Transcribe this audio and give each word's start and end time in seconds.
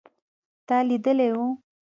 تا 0.67 0.77
لیدلی 0.87 1.29
و 1.37 1.39